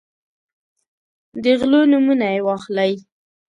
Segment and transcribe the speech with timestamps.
[1.43, 2.91] د غلو نومونه یې واخلئ.